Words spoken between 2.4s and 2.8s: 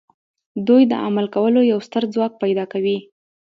پیدا